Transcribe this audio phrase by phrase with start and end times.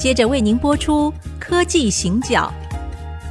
[0.00, 2.50] 接着为您播出《科技行脚》。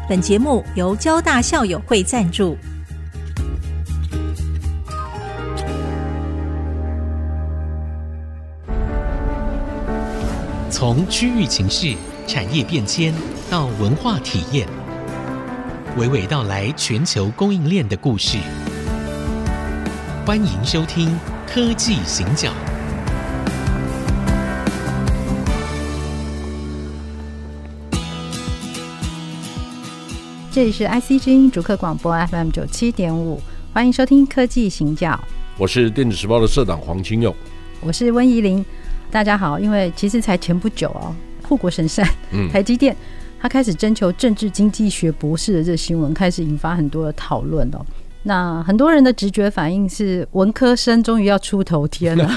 [0.08, 2.56] 本节目由交大校友会赞助。
[10.70, 11.96] 从区域情势、
[12.28, 13.12] 产业变迁
[13.50, 14.68] 到文化体验，
[15.98, 18.38] 娓娓道来全球供应链的故事。
[20.24, 21.10] 欢迎收听
[21.52, 22.52] 《科技行脚》。
[30.52, 33.40] 这里是 IC 之音逐客广播 FM 九七点五，
[33.72, 35.20] 欢迎收听科技行脚。
[35.60, 37.34] 我是电子时报的社长黄清佑，
[37.82, 38.66] 我是温怡玲。
[39.12, 42.04] 大家好，因为其实才前不久哦，护国神山
[42.52, 42.96] 台积电，
[43.40, 47.86] 他开始征求政治经济学博士的这个新闻，开始引发很多的讨论哦。
[48.24, 52.30] 那很多人的直觉反应是文科生终于要出头天了，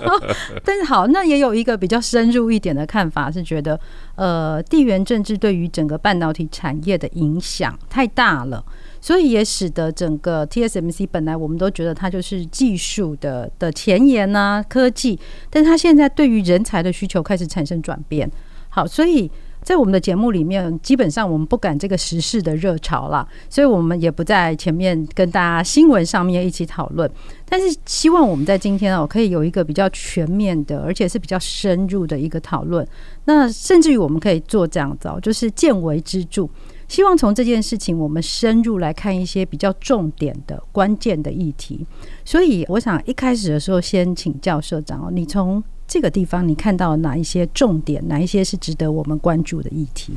[0.62, 3.78] 但是好，那也有一个比较深入一点的看法，是觉得
[4.14, 8.62] 呃地缘政治对于整个半导体产业的影响太大了，
[9.00, 15.18] 所以也使得整个 TSMC 本来我们都觉得它就是技术的的前沿啊科技，
[15.48, 18.30] 但是它现在对于人才的需求开始产生转变，
[18.68, 19.30] 好，所以。
[19.62, 27.08] 在我们的节目里面，基本上我们不赶这个时事的热潮了，所以我们也不在前面跟大家新闻上面一起讨论。
[27.48, 32.86] 但是希望我们在今天哦，可以有一个比较全面的，而且是比较深入的一个讨论。
[33.26, 36.48] 那甚至于我们可以做这样子哦，就是见微知著。
[36.88, 41.86] 希望从这件事情，我们深入来看一些比较重点的、关键的议题。
[42.24, 45.62] 所以我想一开始的时候，先请教社长哦，你从。
[45.92, 48.02] 这个地方你看到哪一些重点？
[48.08, 50.14] 哪一些是值得我们关注的议题？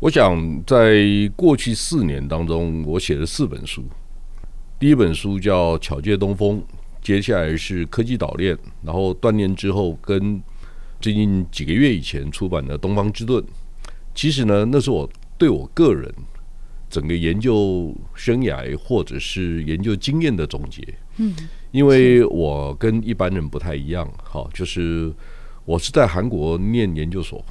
[0.00, 3.84] 我想在过去四年当中，我写了四本书。
[4.76, 6.60] 第一本书叫《巧借东风》，
[7.00, 10.42] 接下来是《科技岛链》，然后锻炼之后，跟
[11.00, 13.40] 最近几个月以前出版的《东方之盾》。
[14.16, 16.12] 其实呢，那是我对我个人
[16.90, 20.82] 整个研究生涯或者是研究经验的总结。
[21.18, 21.36] 嗯。
[21.70, 25.12] 因为我跟一般人不太一样，好，就是
[25.64, 27.44] 我是在韩国念研究所。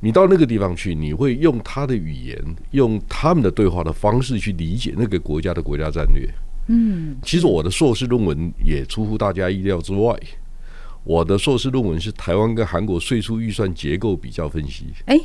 [0.00, 2.38] 你到那个地方去，你会用他的语言，
[2.70, 6.28] 用他们的对话的方式去理解那个国家的国家战略。
[6.68, 10.16] 嗯，其实我的硕士论文也出乎大家意料之外。
[11.02, 14.86] 我的硕士论文是台湾跟韩国税收预算结构比较分析。
[15.06, 15.18] 哎，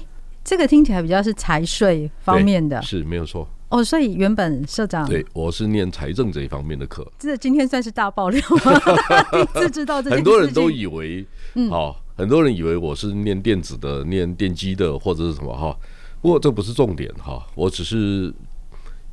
[0.43, 3.47] 这个听起来比较是财税方面的，是没有错。
[3.73, 7.11] 哦，所以原本社长对，我是念财政这一方面的课。
[7.17, 8.79] 这今天算是大爆料吗？
[9.33, 10.23] 第一次知道这件事情。
[10.23, 11.25] 很多人都以为，
[11.55, 15.75] 嗯，好，很多人以为我是念电子的、念电机的，或者是什么哈。
[16.21, 18.31] 不过这不是重点哈，我只是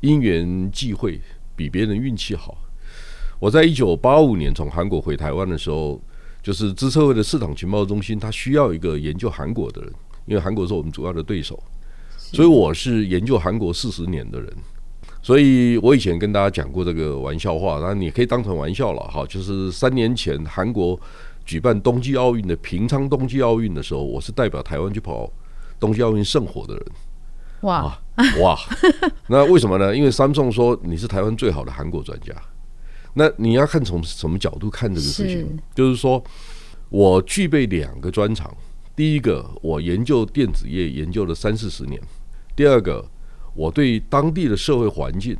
[0.01, 1.19] 因缘际会，
[1.55, 2.55] 比别人运气好。
[3.39, 5.99] 我在一九八五年从韩国回台湾的时候，
[6.43, 9.91] 就是资策会的市场情报中心，他需要一个研究韩国的人，
[10.27, 11.59] 因为韩国是我们主要的对手。
[12.31, 14.53] 所以我是研究韩国四十年的人，
[15.21, 19.25] 所以我以前跟大家讲过这个玩笑话，当然你可以当成玩笑了哈。
[19.27, 20.97] 就是三年前韩国
[21.45, 25.29] 举办冬季奥运的平昌冬季奥运的时候，我是代表台湾去跑
[25.77, 26.85] 冬季奥运圣火的人。
[27.63, 27.99] 哇
[28.41, 28.57] 哇！
[29.27, 29.95] 那为什么呢？
[29.95, 32.33] 因为 Samsung 说你是台湾最好的韩国专家。
[33.13, 35.59] 那你要看从什么角度看这个事情？
[35.75, 36.23] 就是说
[36.89, 38.55] 我具备两个专长。
[38.95, 42.01] 第一个，我研究电子业研究了三四十年。
[42.61, 43.03] 第二个，
[43.55, 45.35] 我对当地的社会环境，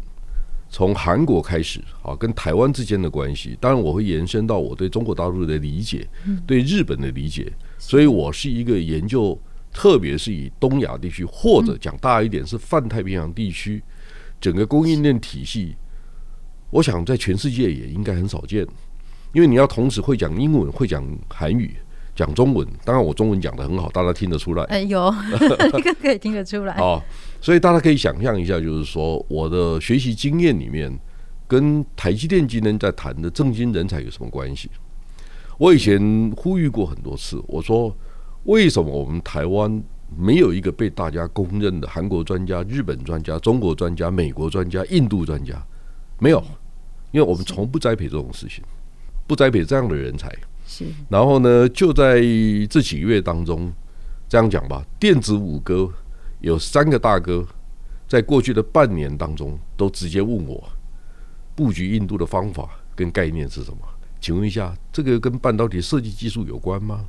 [0.71, 6.09] 从韩国开始啊，跟台湾之间的关系，当然我会延伸到我对中国大陆的理解，
[6.47, 7.53] 对日本的理解。
[7.77, 9.39] 所以我是一个研究，
[9.71, 13.83] 特别是以东亚地区，或者讲大一点是泛太平洋地区
[14.39, 15.75] 整个供应链体系，
[16.71, 18.65] 我想在全世界也应该很少见，
[19.31, 21.75] 因为你要同时会讲英文，会讲韩语。
[22.21, 24.63] 讲中文，当然我中文讲的很好，大家听得出来。
[24.65, 25.11] 哎，有
[25.71, 26.75] 这个可以听得出来。
[26.75, 27.01] 哦，
[27.41, 30.95] 所以大家可以想象一下，就是说我的学习经验里面，
[31.47, 34.69] 跟台积电今天在谈的正经人才有什么关系？
[35.57, 35.99] 我以前
[36.37, 37.91] 呼吁过很多次，我说
[38.43, 39.81] 为什么我们台湾
[40.15, 45.59] 没有一个被大家公认的韩国专家、日本专家、中国专家、美国专家、印度专家？
[46.19, 46.39] 没有，
[47.11, 48.63] 因为我们从不栽培这种事情，
[49.25, 50.31] 不栽培这样的人才。
[51.09, 52.21] 然后呢，就在
[52.69, 53.71] 这几个月当中，
[54.29, 55.89] 这样讲吧，电子五哥
[56.39, 57.45] 有三个大哥，
[58.07, 60.63] 在过去的半年当中，都直接问我
[61.55, 63.77] 布局印度的方法跟概念是什么？
[64.19, 67.05] 请问一下，这个跟半导体设计技术有关吗？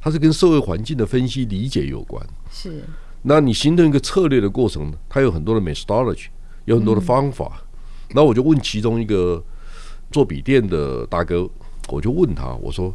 [0.00, 2.24] 它是跟社会环境的分析理解有关？
[2.50, 2.84] 是。
[3.22, 6.26] 那你形成一个策略的过程，它有很多的 methodology，
[6.64, 7.62] 有很多的方法。
[8.12, 9.42] 那我就问其中一个
[10.10, 11.48] 做笔电的大哥。
[11.90, 12.94] 我就问他，我说：“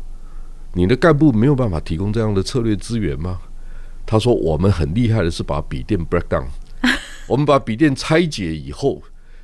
[0.74, 3.40] 你的干部没有办法提供这样的策略资源吗？”
[4.06, 6.46] 他说我们很厉害的是把笔电 break down，
[7.28, 9.02] 我们把笔电拆解以后，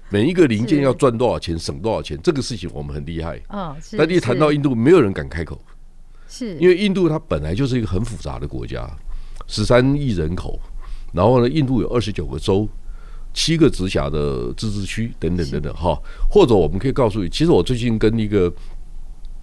[0.10, 3.42] 每一个零件要赚多少钱，省多少钱，这个事情我们很厉害。
[3.50, 5.60] 哦，但一谈到印度，没有人敢开口，
[6.28, 8.90] 是因为印度它本来就是一个很复杂的国家，
[9.48, 10.60] 十三亿人口，
[11.12, 12.68] 然后呢，印度有二十九个州。
[13.34, 15.98] 七个直辖的自治区等等等等哈，
[16.30, 18.54] 或者我们可以告诉你，其实我最近跟一个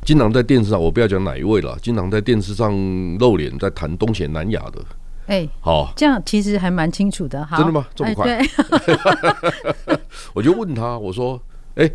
[0.05, 2.73] 经常在电视上，我不要讲哪一位了，经常在电视上
[3.19, 4.83] 露脸在谈东协南亚的，
[5.27, 7.57] 哎，好，这样其实还蛮清楚的哈。
[7.59, 7.87] 真的吗？
[7.95, 8.39] 这么快？
[8.39, 9.99] 对，
[10.33, 11.41] 我就问他，我说，
[11.75, 11.91] 哎，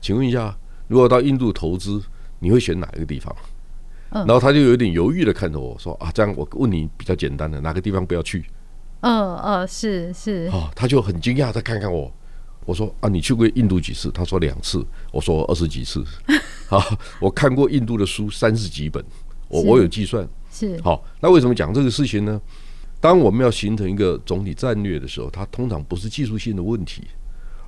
[0.00, 0.56] 请问一下，
[0.86, 2.02] 如果到印度投资，
[2.38, 3.34] 你会选哪一个地方？
[4.10, 8.46] 然后他就有点犹豫的看着我说，啊，这样我问你比较简单的，哪个地方不要去？
[9.00, 12.10] 嗯嗯，是是，哦，他就很惊讶，的看看我，
[12.68, 14.10] 我说啊，你去过印度几次？
[14.10, 16.04] 他说两次，我说二十几次，
[16.68, 16.78] 好，
[17.18, 19.02] 我看过印度的书三十几本，
[19.48, 22.38] 我我有计算，是好，那为什么讲这个事情呢？
[23.00, 27.04] 当我们要形成一个总体战略的时候，它通常不是技术性的问题，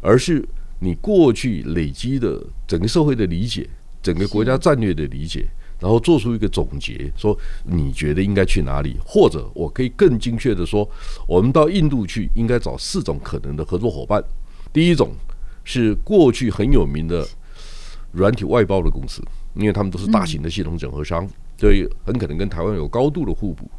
[0.02, 0.46] 而是
[0.80, 2.38] 你过去累积的
[2.68, 3.66] 整个社会的理解，
[4.02, 5.48] 整个国家战略的理解。
[5.80, 8.98] 然后做出一个总结，说你觉得应该去哪里？
[9.02, 10.86] 或者我可以更精确的说，
[11.26, 14.22] 我们到印度去应该找四种可能的合作伙伴。
[14.72, 15.12] 第一种
[15.64, 17.26] 是过去很有名的
[18.12, 19.22] 软体外包的公司，
[19.54, 23.70] 因为他们都是大型的系统整合商，所以很可能跟台湾有高度的互补。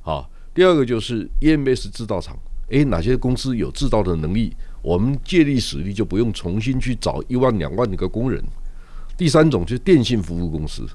[0.00, 2.36] 好，第二个就是 EMS 制造厂，
[2.68, 4.54] 诶，哪些公司有制造的能力？
[4.80, 8.42] 我们借力使力，就不用重新去找一万两万的个工人。
[9.16, 10.86] 第三种就是电信服务公司。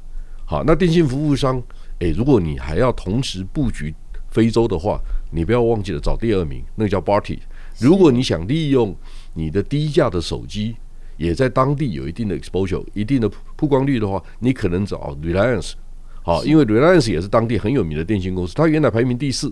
[0.45, 1.61] 好，那电信服务商，
[1.99, 3.93] 诶，如果你还要同时布局
[4.31, 4.99] 非洲的话，
[5.31, 7.39] 你不要忘记了找第二名，那个叫 Barty。
[7.79, 8.95] 如果你想利用
[9.33, 10.75] 你的低价的手机，
[11.17, 15.73] 也在当地有一定的 exposure、一定的曝光率的话，你可能找 Reliance。
[16.21, 19.51] 好，因为 Reliance 也是当地很有名的电信公司，它原来排名第四，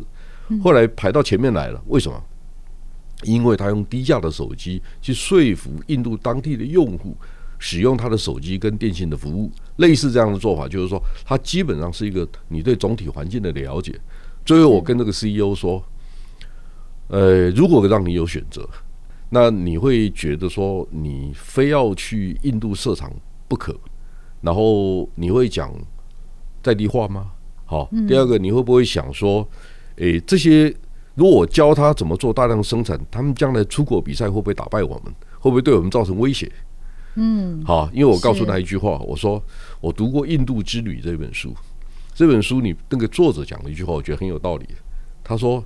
[0.64, 1.82] 后来排到前面来了。
[1.88, 2.24] 为什么？
[3.24, 7.16] 因为它用低价的手机去说服印度当地的用户。
[7.64, 13.94] 使用他的手机跟电信的服务，类似这样的做法，就是说，它基本上是一个你对总体环境的了解。
[14.44, 15.80] 最后，我跟那个 CEO 说，
[17.10, 18.68] 呃，如果让你有选择，
[19.34, 23.10] 那你会觉得说，你非要去印度设厂
[23.48, 23.74] 不可，
[24.42, 25.74] 然后你会讲
[26.62, 27.32] 在地化吗？
[27.66, 29.48] 好，第二个，你会不会想说，
[29.96, 30.68] 诶，这些
[31.16, 35.14] 如果我教他怎么做大量生产，他们将来出国比赛会不会打败我们？
[35.40, 36.52] 会不会对我们造成威胁？
[37.16, 39.42] 嗯，好，因为我告诉他一句话，我说
[39.80, 41.56] 我读过《印度之旅》这本书，
[42.14, 44.66] 这本书你那个作者讲了一句话，我觉得很有道理。
[45.24, 45.64] 他说，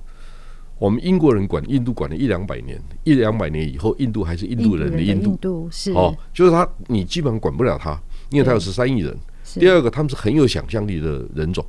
[0.78, 7.98] 我们英国人管印度管了一两百年，一两百年以后，印度还是印度人的印度，印度是哦，就是他，你基本上管不了他，
[8.30, 9.16] 因为他有十三亿人。
[9.54, 11.64] 第二个，他们是很有想象力的人种，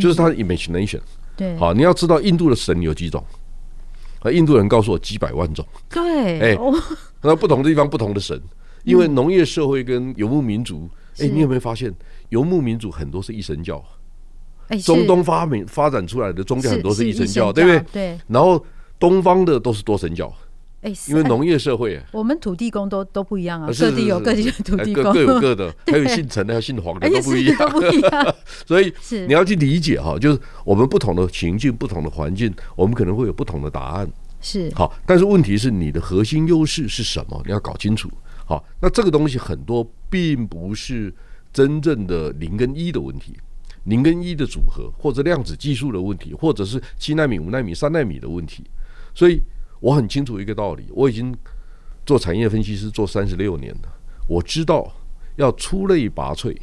[0.00, 1.00] 就是他的 imagination。
[1.36, 3.22] 对，好，你要知道印度的神有几种，
[4.20, 5.66] 啊，印度人告诉我几百万种。
[5.90, 6.58] 对，哎，
[7.20, 8.40] 那不同的地方不同的神。
[8.84, 10.88] 因为农业社会跟游牧民族，
[11.18, 11.92] 哎，你有没有发现
[12.28, 13.84] 游牧民族很多是一神教？
[14.84, 17.84] 中东发明发展出来的宗教很多是一神教，对不对？
[17.92, 18.18] 对。
[18.28, 18.64] 然后
[18.98, 20.32] 东方的都是多神教，
[20.82, 28.34] 哎，因为农业社会，我们土地公都都不一样啊，各地有各地的土地公，各有各的， 还有姓陈的，还有姓黄的都不一样，不一样。
[28.66, 28.92] 所以
[29.26, 34.08] 你要去理解哈，就是我们不同的情境、不同的环境，我们可能会有不同的答案。
[34.40, 37.42] 是好，但是问题是你的核心优势是什么？
[37.46, 38.08] 你要搞清楚。
[38.44, 41.12] 好，那这个东西很多并不是
[41.52, 43.34] 真正的零跟一的问题，
[43.86, 48.64] 零跟一的组合，或者量子技术的问题，或者是七纳米、五纳米、三纳米的问题。
[49.14, 49.40] 所以
[49.80, 51.36] 我很清楚一个道理，我已经
[52.04, 53.88] 做产业分析师做三十六年了，
[54.28, 54.92] 我知道
[55.36, 56.56] 要出类拔萃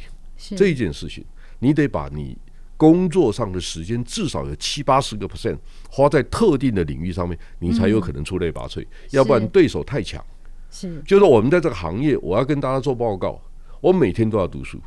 [0.56, 1.24] 这件事情，
[1.58, 2.36] 你得把你
[2.76, 5.56] 工作上的时间至少有七八十个 percent
[5.90, 10.22] 花在特定的领域上面，你才有可能出类拔萃，要不然对手太强。
[10.70, 13.40] 是，就是我们在这个行业，我要跟大家做报告，
[13.80, 14.78] 我每天都要读书。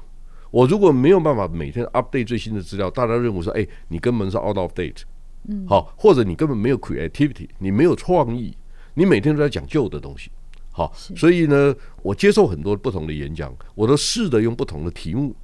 [0.52, 5.02] 我如果没有办法每天 update 最新的资料，大家认为说，哎，你根本是 out of date，
[5.48, 8.56] 嗯，好，或者你根本没有 creativity，你没有创意，
[8.94, 10.32] 你每天都在讲旧的东西，
[10.72, 15.36] 好，所以呢，我接受很多不同的演讲，我都试着用不同的题目、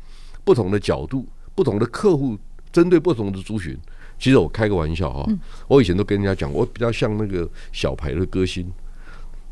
[0.44, 2.38] 不同的角度、不同的客户，
[2.72, 3.78] 针对不同的族群。
[4.20, 5.28] 其实我开个玩笑哈，
[5.68, 8.72] 我以前都跟人家讲，我比较像那个小牌的歌星。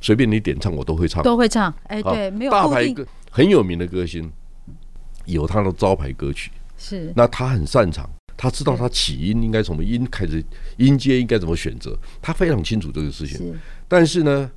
[0.04, 1.72] 随便你点唱，我都会唱，都会唱。
[1.84, 4.32] 哎，对，没有大牌歌，很有名的歌星，
[5.26, 6.52] 有他的招牌歌曲。
[6.78, 10.44] 是，那他很擅长，他知道他起音应该从什么音开始，
[10.78, 13.38] 音阶应该怎么选择，他非常清楚这个事情。
[13.38, 14.50] 是，但是呢，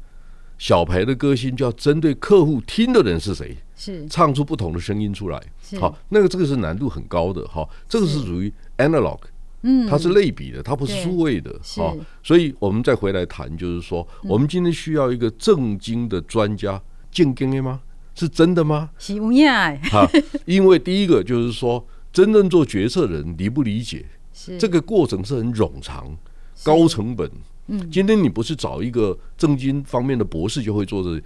[0.57, 5.43] 小牌的歌星就要针对客户听的人是谁，是唱出不同的声音出来。
[5.79, 7.47] 好，那个这个是难度很高的。
[7.47, 9.19] 哈，这个是属于 analog，
[9.63, 16.81] 嗯，它是类比的，它不是数位的，好、哦，所以我们再回来谈，就是说，我们今天需要一个正经的专家，
[17.11, 17.83] 正经的吗？
[18.15, 18.91] 是真的吗？
[18.99, 20.09] 是有呀，哈，
[20.45, 26.17] 因为第一个就是说，真正做决策的人理不理解，是这个过程是很冗长、
[26.63, 27.31] 高成本。
[27.67, 31.21] 嗯，今天你不是找一个正经方面的博士就会做的。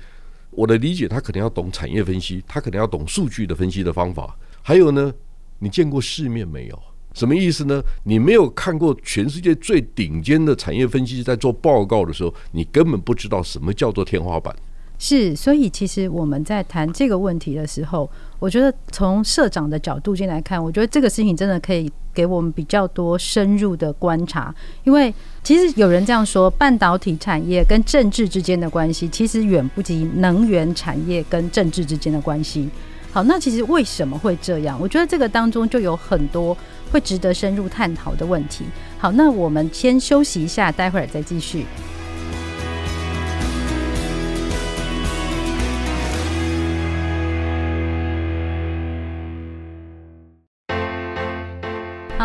[0.50, 4.35] 我的理解，他可能要懂产业分析，他可能要懂数据的分析的方法。
[4.62, 5.12] 还有呢，
[5.59, 6.83] 你见过世面没有？
[7.12, 7.83] 什么意思呢？
[8.04, 14.54] 你没有看过全世界最顶尖的产业分析师在做报告的时候，你根本不知道什么叫做天花板。
[15.00, 24.52] 是，所以其实我们在谈这个问题的时候，我觉得从社长的角度进来看，我觉得这个事情真的可以给我们比较多深入的观察。
[24.83, 25.14] 因为
[25.45, 32.69] 其实有人这样说，半导体产业跟政治之间的关系，其实远不及能源产业跟政治之间的关系。
[33.12, 34.76] 好，那其实为什么会这样？
[34.81, 36.57] 我觉得这个当中就有很多
[36.90, 38.64] 会值得深入探讨的问题。
[38.99, 41.64] 好，那我们先休息一下，待会儿再继续。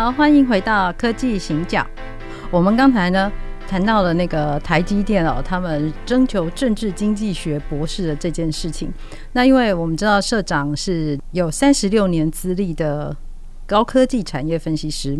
[0.04, 1.82] 好，欢迎回到科技行脚。
[2.50, 3.32] 我们刚才呢
[3.66, 8.92] 谈到了那个台积电哦，他们征求政治经济学博士的这件事情。
[9.32, 13.16] 那因为我们知道社长是有三十六年资历的
[13.64, 15.18] 高科技产业分析师。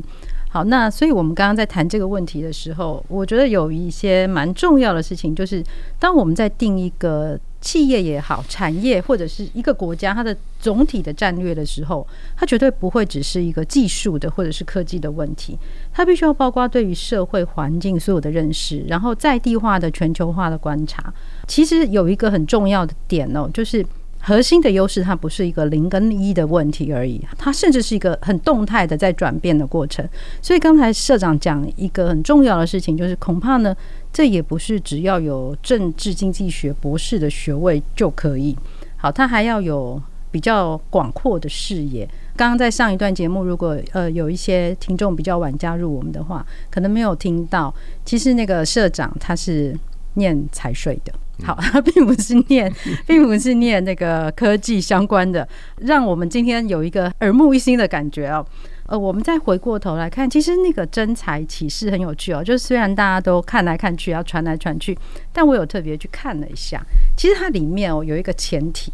[0.54, 5.60] 好，那所以我们刚刚在谈这个问题的时候，我觉得有一些蛮重要的事情，就是
[5.98, 7.36] 当我们在定一个。
[7.60, 12.06] 企业也好，产业或者是一个国家，它的总体的战略的时候，
[12.36, 15.58] 它绝对不会只是一个技术的或者是科技的问题，
[15.90, 21.10] 它必须要包括对于社会环境所有的认识，然后在地化的全球化的观察。
[21.48, 23.82] 其实有一个很重要的点哦，就是。
[24.26, 30.08] 核心的优势，它不是一个零跟一的问题而已，它甚至是一个很动态的在转变的过程。
[30.40, 33.76] 所以刚才社长讲一个很重要的事情，就是恐怕呢，
[34.10, 38.56] 这也不是只要有政治经济学博士的学位就可以。
[38.96, 40.00] 好，他还要有
[40.30, 42.08] 比较广阔的视野。
[42.34, 47.72] 刚刚在上一段节目，如果呃有一些听众比较晚加入我们的话，可能没有听到，
[48.06, 49.78] 其实那个社长他是
[50.14, 51.12] 念财税的。
[51.42, 52.72] 好，他 并不是念，
[53.06, 55.46] 并不是念那个科技相关的，
[55.78, 58.46] 让我们今天有一个耳目一新的感觉哦。
[58.86, 62.44] 呃，我们再回过头来看，其实那个真才启示很有趣哦。
[62.44, 64.96] 就是虽然大家都看来看去，要传来传去，
[65.32, 66.80] 但我有特别去看了一下，
[67.16, 68.92] 其实它里面哦有一个前提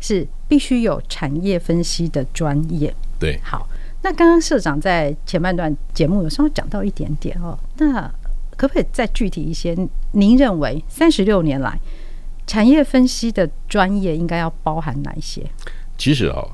[0.00, 2.94] 是必须有产业分析的专业。
[3.18, 3.68] 对，好，
[4.02, 8.10] 那刚刚社长在前半段节目有稍微讲到一点点哦，那。
[8.56, 9.76] 可不可以再具体一些？
[10.12, 11.78] 您认为三十六年来
[12.46, 15.42] 产业分析的专业应该要包含哪一些？
[15.96, 16.44] 其实啊，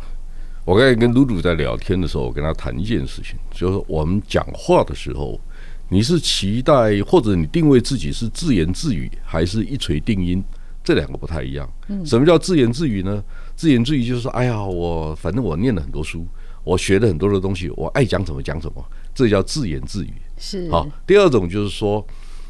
[0.65, 5.41] 我刚才跟露露在聊天的时候，我跟他谈一件事情，就是我们讲话的时候，
[5.89, 10.43] 你是期待或者你定位自己是自言自语，还是一锤定音？
[10.83, 11.69] 这两个不太一样。
[12.05, 13.23] 什么叫自言自语呢？
[13.55, 16.27] 自言自语就是说，哎呀，我反正我念了很多书，
[16.65, 20.13] 我学了很多的东西，我爱讲什么讲什么，这叫自言自语。
[20.37, 22.07] 是好，第二种就是说，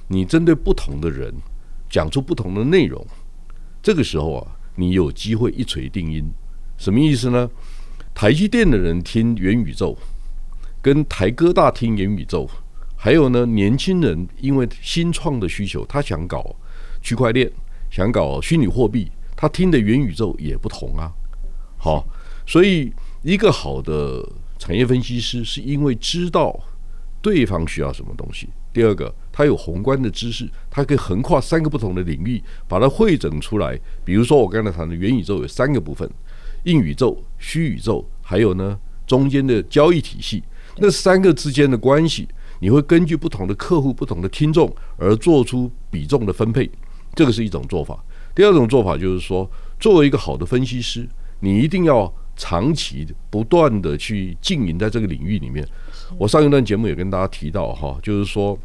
[0.09, 1.33] 你针对不同的人
[1.89, 3.05] 讲出不同的内容，
[3.83, 6.31] 这个时候啊，你有机会一锤定音。
[6.77, 7.51] 什么意思呢？
[8.13, 9.97] 台积电的人听元宇宙，
[10.83, 12.49] 跟台哥大听元宇宙，
[12.97, 16.55] 还有呢，年轻人因为新创的需求，他想搞
[17.01, 17.51] 区块链，
[17.91, 21.13] 想搞虚拟货币，他听的元宇宙也不同啊。
[21.79, 22.07] 好，
[22.47, 24.27] 所以一个好的
[24.59, 26.59] 产业分析师是因为知道。
[27.23, 28.49] 对方需要什么东西？
[28.73, 33.79] 第二个，他有宏观的知识，他可以横跨三个不同的领域，把它汇整出来。
[34.07, 36.11] 比如说，我刚才谈的元宇宙有三个部分：
[36.65, 40.43] 硬宇宙、虚宇宙，还有呢中间的交易体系。
[40.79, 42.27] 那三个之间的关系，
[42.61, 46.71] 你会根据不同的客户、不同的听众而做出比重的分配。
[47.15, 48.03] 这个是一种做法。
[48.35, 49.47] 第二种做法就是说，
[49.79, 51.07] 作为一个好的分析师，
[51.41, 55.63] 你一定要长期不断的去经营在这个领域里面。
[56.19, 58.59] 我上一段节目也跟大家提到哈，就是说，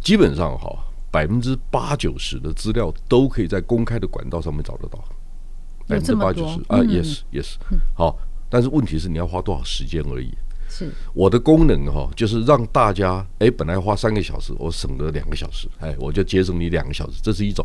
[0.00, 0.74] 基本上哈，
[1.10, 4.98] 百分之八九十的资料都可以在公开的管道上面找得到，
[5.86, 7.56] 百分之八九十啊，yes yes，
[7.94, 8.18] 好，
[8.48, 10.32] 但是问题是你要花多少时间而已。
[10.68, 17.64] 是我的功能哈，就是让大家哎，本来花三个小时，我省了两个小时，哎，我就节省你两个小时，这是一种。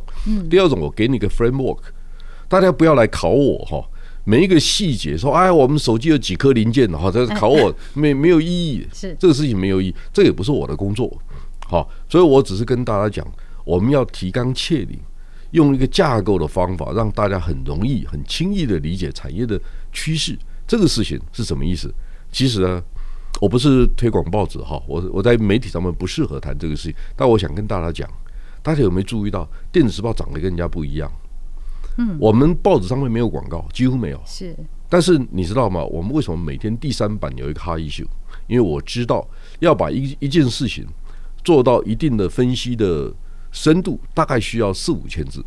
[0.50, 1.80] 第二种，我给你个 framework，
[2.50, 3.90] 大家不要来考我哈。
[4.30, 11.10] 每一个细节说，哎，我们手机有几颗零件，好，这考我 没没有意义，是这个事情没有意义，这也不是我的工作，
[11.66, 13.26] 好，所以我只是跟大家讲，
[13.64, 15.00] 我们要提纲挈领，
[15.52, 19.58] 用一个架构的方法，让大家很容易、很轻易的理解产业的
[19.94, 20.38] 趋势。
[20.68, 21.90] 这个事情是什么意思？
[22.30, 22.84] 其实呢，
[23.40, 28.06] 我不是推广报纸哈，我我在媒体上面不适合谈这个事情，但我想跟大家讲，
[28.62, 31.10] 大家有没有注意到电子时报长得跟人家不一样？
[31.98, 34.22] 嗯，我们报纸上面没有广告，几乎没有。
[34.26, 34.56] 是，
[34.88, 35.84] 但是你知道吗？
[35.86, 38.06] 我们为什么每天第三版有一个哈一秀
[38.48, 39.28] 因为我知道
[39.60, 40.86] 要把一一件事情
[41.44, 43.14] 做到一定的分析的
[43.52, 45.44] 深度，大概需要四五千字。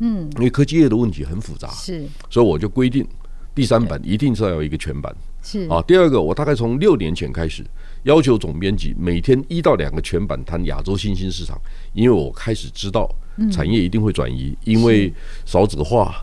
[0.00, 3.06] 嗯，因为科技业的问题很复杂，是，所以我就规定
[3.54, 5.14] 第三版一定是要有一个全版。
[5.42, 7.64] 是啊，第二个，我大概从六年前开始
[8.04, 11.60] 要求总编辑每天一到两个全版谈亚洲新兴市场，
[11.92, 13.08] 因为我开始知道
[13.50, 15.12] 产业一定会转移，因为
[15.44, 16.14] 少子化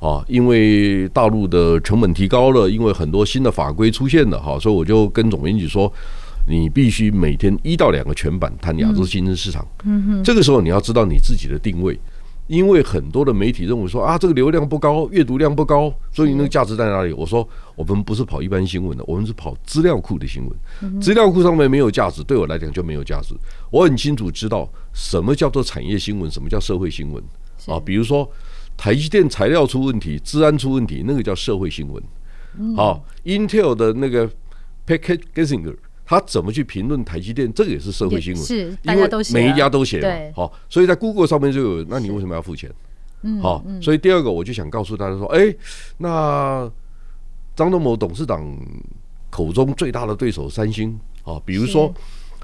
[0.00, 5.92] 啊，因为大陆的成本提高了，因为很多新的法规出现了哈，所以我就跟总编辑说，
[6.48, 9.66] 你必须每天一到两个全版谈亚洲新兴市场。
[9.84, 11.98] 嗯哼，这个时候你要知道你自己的定位。
[12.48, 17.12] 因为很多的媒体认为说啊，这个流量不高，阅读量不高，所以那个价值在哪里？
[17.12, 21.00] 我说我们不是跑一般新闻的，我们是跑资料库的新闻。
[21.00, 23.34] 资料库上面没有价值，对我来讲就没有价值。
[23.70, 27.22] 我很清楚知道什么叫做产业新闻，什么叫社会新闻
[27.66, 27.78] 啊。
[27.78, 28.28] 比如说
[28.76, 32.02] 台积电材料出问题，治安出问题，那个叫社会新闻。
[32.74, 34.26] 好，Intel 的那个
[34.86, 35.76] Pat Gelsinger。
[36.08, 37.52] 他怎么去评论台积电？
[37.52, 40.32] 这个也是社会新闻，是因为每一家都写嘛。
[40.34, 41.84] 好，所以在 Google 上面就有。
[41.86, 42.72] 那你为什么要付钱？
[43.42, 45.54] 好，所以第二个我就想告诉大家说，哎，
[45.98, 46.70] 那
[47.54, 48.42] 张忠谋董事长
[49.28, 51.92] 口中最大的对手三星啊，比如说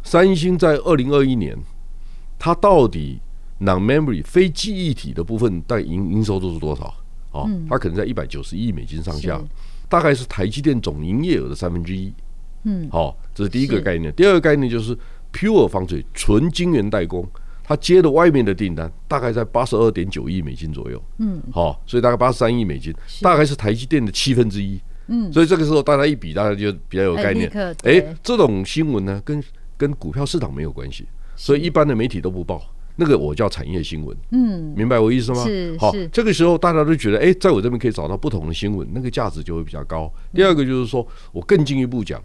[0.02, 1.56] 三星在二零二一年，
[2.38, 3.18] 它到底
[3.60, 6.94] non-memory 非记忆体的部分带营营收都是多少？
[7.32, 9.40] 啊，它可能在一百九十亿美金上下，
[9.88, 12.12] 大概是台积电总营业额的三分之一。
[12.64, 14.12] 嗯，好，这是第一个概念。
[14.14, 14.96] 第二个概念就是
[15.32, 17.26] Pure Foundry 纯晶圆代工，
[17.62, 21.02] 它接的外面的订单大概在八十二点九亿美金左右。
[21.18, 24.80] 嗯，好，所以大概八十三亿美金，大概是台积电的七分之一。
[25.08, 27.50] 嗯，所以这个时候大家一比，大家就比较有概念。
[27.82, 29.42] 哎，这种新闻呢，跟
[29.76, 31.06] 跟股票市场没有关系，
[31.36, 32.62] 所以一般的媒体都不报。
[32.96, 34.16] 那个我叫产业新闻。
[34.30, 35.44] 嗯，明白我意思吗？
[35.44, 35.76] 是。
[35.78, 40.10] 好，这个时候大家都觉得，哎，在我这边可以找到不同的新闻，那个价值就会比较高。
[40.32, 42.22] 第二个就是说我更进一步讲。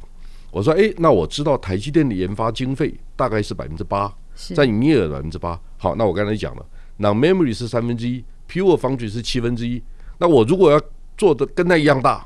[0.52, 4.12] 我说，哎，那我知道台积电的研发经费大概是百分之八，
[4.56, 5.60] 占营业额百分之八。
[5.78, 6.66] 好，那我刚才讲了，
[6.98, 9.82] 那 memory 是三分之一，pure foundry 是七分之一。
[10.18, 10.82] 那我如果要
[11.18, 12.26] 做的跟他一样大，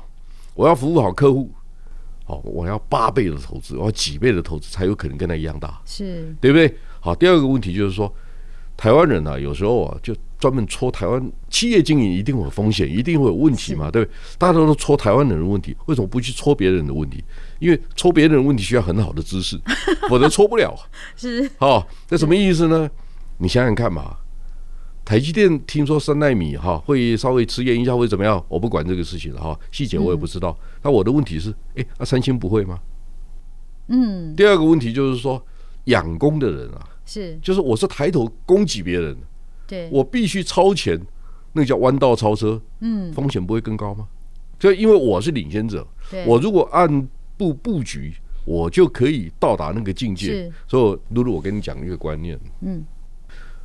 [0.54, 1.50] 我要服务好客户，
[2.24, 6.74] 好，我要八倍的投资，我要几倍的投资才有可能跟他一样大，是对不对？
[7.00, 8.12] 好，第二个问题就是说。
[8.76, 14.14] 台湾人啊，有时候啊，就专门戳台湾企业经营一定会有风险，一定会有问题嘛，对不对？
[14.36, 17.22] 大家都说戳台湾人的问题，为什么不去戳别人的问题？
[17.64, 19.58] 因为抽别人的问题需要很好的知识，
[20.06, 20.78] 否则抽不了。
[21.16, 22.90] 是，好，那什么意思呢？
[23.38, 24.18] 你想想看嘛，
[25.02, 28.44] 台积电听说三奈米哈会稍微迟延一下会怎么样？
[28.50, 30.54] 我不管这个事情了哈，细节我也不知道。
[30.82, 32.78] 那我的问题是，哎，那三星不会吗？
[33.88, 34.36] 嗯。
[34.36, 35.42] 第二个问题就是说，
[35.84, 36.86] 养工的人啊。
[37.06, 39.16] 是，就是我是抬头攻击别人，
[39.66, 41.00] 对，我必须超前，
[41.54, 44.06] 那个叫弯道超车，嗯，风险不会更高吗？
[44.58, 45.86] 就因为我是领先者，
[46.24, 50.52] 我如果按部布局，我就可以到达那个境界。
[50.66, 52.84] 所以，露露，我跟你讲一个观念，嗯，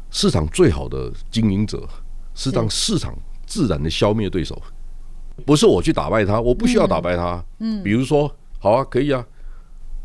[0.10, 1.88] 市场最好的经营者
[2.34, 4.62] 是让市场自然的消灭对手，
[5.46, 9.26] 不是我去打败他，我不需要打败他，嗯，比如说，好啊，可以啊。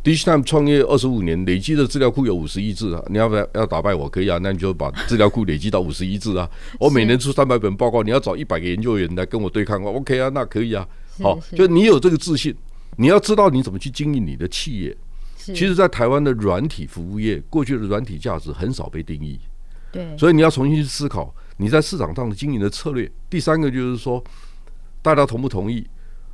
[0.04, 3.02] Digitime 创业二十五年，累积的资料库有五十亿字啊！
[3.08, 4.06] 你要不要要打败我？
[4.06, 6.46] 可以啊，那你就把资料库累积到五十亿字啊！
[6.78, 10.28] 我每年出三百本报告，你要找一百个研究员来跟我对抗我，OK 啊？
[10.34, 10.86] 那可以啊。
[11.22, 12.54] 好，就你有这个自信，
[12.96, 14.96] 你要知道你怎么去经营你的企业。
[15.36, 19.38] 其实，在台湾的软体服务业，过去的软体价值很少被定义。
[19.92, 23.10] 对，所以你要重新去思考你在市场上的经营的策略。
[23.28, 24.24] 第三个就是说，
[25.02, 25.86] 大家同不同意？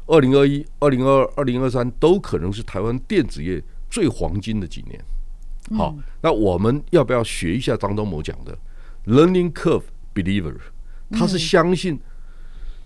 [0.07, 5.05] 二零二一、二零二二、二零二三都可能是台湾电子业最黄金的几年。
[5.77, 8.57] 好，那我们要不要学一下张忠谋讲的
[9.07, 9.83] “learning curve
[10.14, 10.57] believer”？
[11.11, 12.01] 他是相信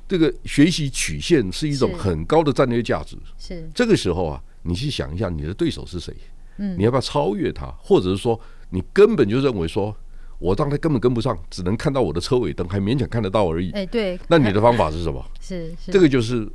[0.06, 3.16] 这个学习曲线是一种很高的战略价值。
[3.38, 6.14] 是这个时候啊，你去想一下你的对手是谁？
[6.58, 7.66] 嗯，你要不要超越他？
[7.78, 8.38] 或者是说，
[8.70, 9.94] 你根本就认为说，
[10.38, 13.70] 我当他根本跟不上，只能看到我的车尾灯，还勉强看得到而已。
[13.72, 14.18] 哎，对。
[14.28, 15.24] 那你的方法是什么？
[15.40, 16.48] 是是，这个就是。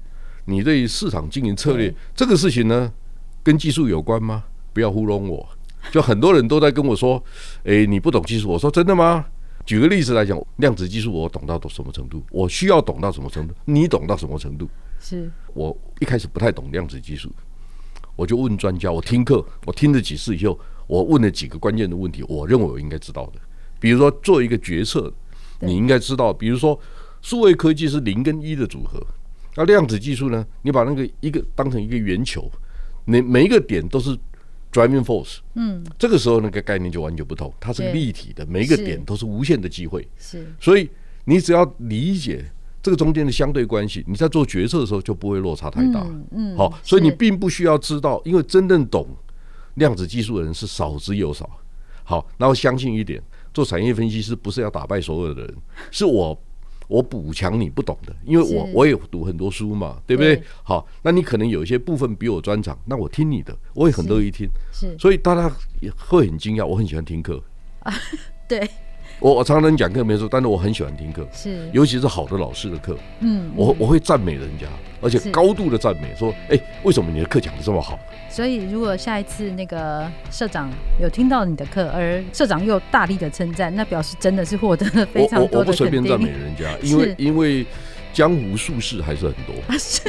[0.46, 2.92] 你对市场经营策略这个事情呢，
[3.44, 4.46] 跟技术有关吗？
[4.74, 5.48] 不要糊弄我。
[5.92, 7.24] 就很多人都在跟我说
[7.66, 9.28] ：“诶，你不懂技术。”我说：“真的吗？”
[9.70, 12.24] 举个例子来讲，量子技术我懂到什么程度？
[12.32, 13.54] 我需要懂到什么程度？
[13.66, 14.68] 你懂到什么程度？
[15.00, 17.32] 是我一开始不太懂量子技术，
[18.16, 23.34] 我就问专家，我听课，我听了几次以后，我问了几个关键的问题，我认为我应该知道的。
[23.80, 25.14] 比如说做一个决策，
[25.60, 26.80] 你应该知道，比如说
[27.22, 29.00] 数位科技是零跟一的组合。
[29.56, 30.44] 那量子技术呢？
[30.64, 32.52] 你把那个一个当成一个圆球，
[33.06, 34.18] 每每一个点都是
[34.72, 40.90] driving force，嗯，这个时候那个概念就完全不同，它是立体的，每一个点都是无限的机会，是，所以
[41.26, 42.46] 你只要理解
[42.82, 49.08] 这个中间的相对关系，你在做决策的时候就不会落差太大，嗯，好，所以你并不需要知道，因为真正懂
[49.76, 51.50] 量子技术的人是少之又少，
[52.04, 53.22] 好，然后相信一点，
[53.54, 55.56] 做产业分析师不是要打败所有的人，
[55.92, 56.40] 是我。
[56.90, 60.44] 我补强你不懂的，因为我我也读很多书嘛，对不对？
[60.64, 64.50] 好，那你可能有一些部分比我专长，那我听你的，我也很乐意听。
[64.74, 65.50] 是，所以大家
[65.80, 67.42] 也会很惊讶，我很喜欢听课。
[67.82, 67.94] 啊，
[68.50, 68.70] 对。
[69.20, 72.98] 我我常常讲课没错，但是我很喜欢听课，是，尤其是好的老师的课。
[73.20, 74.66] 嗯，我我会赞美人家，
[75.02, 78.00] 而且高度的赞美，说，哎，为什么你的课讲的这么好？
[78.30, 80.70] 所以，如果下一次那个社长
[81.02, 85.58] 有听到你的课，而社长又大力的称赞，那表示真的是获得了非常多的肯定。
[85.58, 87.66] 我我不随便赞美人家，因为因为。
[88.12, 89.78] 江湖术士还是很多。
[89.78, 90.02] 是，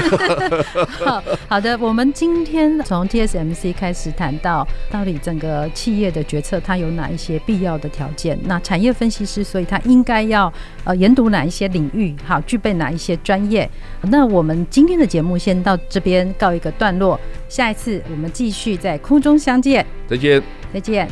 [1.04, 8.38] 好好的，我们今天从 TSMC 开始谈到，到底整个企业的决策它有哪一些必要的条件？
[8.44, 10.52] 那产业分析师，所以他应该要
[10.84, 12.14] 呃研读哪一些领域？
[12.24, 13.68] 好，具备哪一些专业？
[14.02, 19.86] 那我们今天的节目先到这边告一个段落，下一次我们继续在空中相见。
[20.08, 21.08] 再见，再见。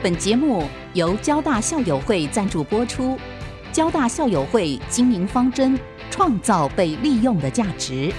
[0.00, 0.68] 本节目。
[0.98, 3.16] 由交大校友会赞助播出，
[3.72, 5.78] 交大校友会经营方针，
[6.10, 8.12] 创造被利用的价值。